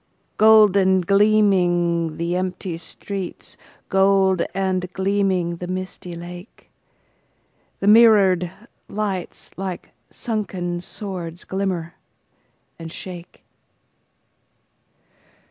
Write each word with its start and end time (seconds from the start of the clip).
Gold 0.37 0.75
and 0.75 1.05
gleaming 1.05 2.17
the 2.17 2.35
empty 2.35 2.75
streets, 2.79 3.55
Gold 3.89 4.41
and 4.55 4.91
gleaming 4.93 5.57
the 5.57 5.67
misty 5.67 6.13
lake, 6.15 6.71
The 7.81 7.87
mirrored 7.87 8.51
lights 8.89 9.51
like 9.57 9.91
sunken 10.09 10.81
swords, 10.81 11.43
Glimmer 11.43 11.93
and 12.79 12.91
shake. 12.91 13.43